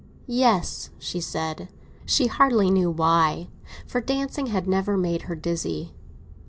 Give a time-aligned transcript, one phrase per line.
[0.25, 1.69] "Yes," she said;
[2.07, 3.49] she hardly knew why,
[3.85, 5.93] for dancing had never made her dizzy.